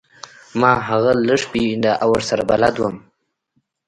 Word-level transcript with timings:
ما 0.59 0.71
هغه 0.89 1.11
لږ 1.27 1.41
پیژنده 1.51 1.91
او 2.01 2.09
ورسره 2.13 2.43
بلد 2.51 2.75
وم 2.77 2.95